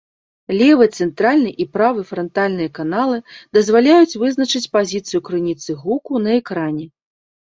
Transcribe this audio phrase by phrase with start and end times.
[0.59, 3.17] Левы, цэнтральны і правы франтальныя каналы
[3.59, 6.85] дазваляюць вызначыць пазіцыю крыніцы гуку на экране.